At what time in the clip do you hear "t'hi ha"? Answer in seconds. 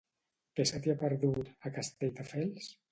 0.85-0.97